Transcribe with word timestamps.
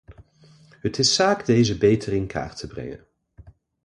Het 0.81 0.97
is 0.99 1.15
zaak 1.15 1.45
deze 1.45 1.77
beter 1.77 2.13
in 2.13 2.27
kaart 2.27 2.57
te 2.57 2.67
brengen. 2.67 3.05